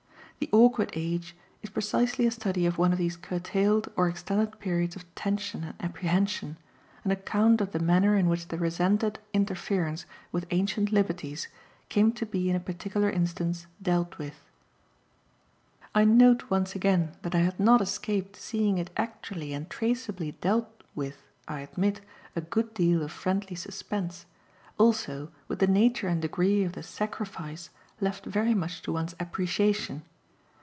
[0.41, 4.95] "The Awkward Age" is precisely a study of one of these curtailed or extended periods
[4.95, 6.57] of tension and apprehension,
[7.03, 11.47] an account of the manner in which the resented interference with ancient liberties
[11.89, 14.33] came to be in a particular instance dealt with.
[15.93, 20.71] I note once again that I had not escaped seeing it actually and traceably dealt
[20.95, 22.01] with (I admit)
[22.35, 24.25] a good deal of friendly suspense;
[24.79, 30.01] also with the nature and degree of the "sacrifice" left very much to one's appreciation.